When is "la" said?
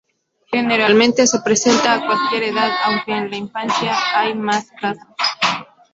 3.29-3.37